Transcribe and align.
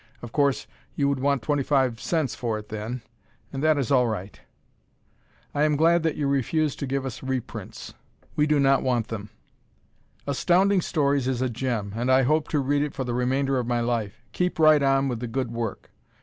Of 0.23 0.31
course, 0.31 0.65
you 0.95 1.07
would 1.09 1.19
want 1.19 1.43
25c. 1.43 2.35
for 2.35 2.57
it 2.57 2.69
then, 2.69 3.03
and 3.53 3.61
that 3.61 3.77
is 3.77 3.91
all 3.91 4.07
right. 4.07 4.41
Am 5.53 5.75
glad 5.75 6.01
that 6.01 6.15
you 6.15 6.25
refuse 6.27 6.75
to 6.77 6.87
give 6.87 7.05
us 7.05 7.21
reprints. 7.21 7.93
We 8.35 8.47
do 8.47 8.59
not 8.59 8.81
want 8.81 9.09
them. 9.09 9.29
Astounding 10.25 10.81
Stories 10.81 11.27
is 11.27 11.39
a 11.43 11.49
gem, 11.51 11.93
and 11.95 12.11
I 12.11 12.23
hope 12.23 12.47
to 12.47 12.57
read 12.57 12.81
it 12.81 12.95
for 12.95 13.03
the 13.03 13.13
remainder 13.13 13.59
of 13.59 13.67
my 13.67 13.81
life. 13.81 14.23
Keep 14.31 14.57
right 14.57 14.81
on 14.81 15.07
with 15.07 15.19
the 15.19 15.27
good 15.27 15.51
work. 15.51 15.91